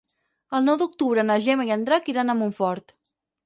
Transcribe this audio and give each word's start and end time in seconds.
El 0.59 0.65
nou 0.69 0.79
d'octubre 0.83 1.27
na 1.29 1.37
Gemma 1.49 1.69
i 1.69 1.77
en 1.77 1.87
Drac 1.91 2.13
iran 2.17 2.35
a 2.37 2.41
Montfort. 2.43 2.99